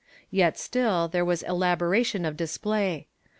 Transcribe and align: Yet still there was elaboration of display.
Yet 0.31 0.57
still 0.57 1.07
there 1.07 1.23
was 1.23 1.43
elaboration 1.43 2.25
of 2.25 2.35
display. 2.35 3.05